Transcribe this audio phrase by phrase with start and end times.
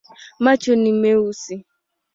[0.43, 1.55] Macho ni meusi.